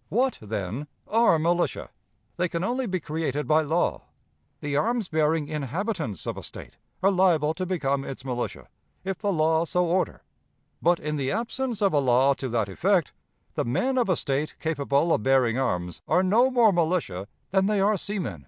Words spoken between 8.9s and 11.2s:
if the law so order; but, in